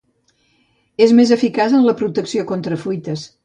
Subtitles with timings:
[1.07, 3.29] És més eficaç en la protecció contra fuites.